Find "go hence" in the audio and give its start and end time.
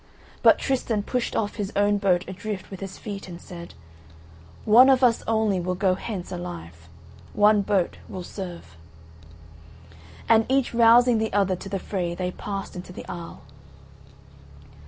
5.75-6.31